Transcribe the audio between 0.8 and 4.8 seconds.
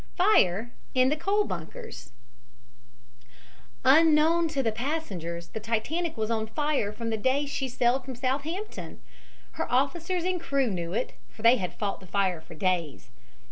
IN THE COAL BUNKERS Unknown to the